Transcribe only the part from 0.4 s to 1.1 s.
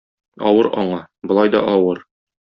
Авыр аңа,